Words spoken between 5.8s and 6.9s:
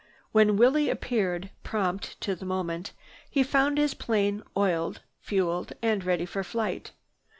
and ready for flight.